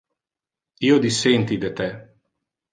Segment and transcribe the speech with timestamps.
[0.89, 1.93] Io dissenti de te.